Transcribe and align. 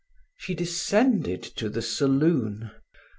She 0.35 0.55
descended 0.55 1.43
to 1.43 1.69
the 1.69 1.83
saloon. 1.83 2.71